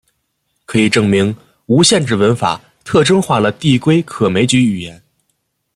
[0.65, 4.99] 可以证明无限制文法特征化了递归可枚举语言。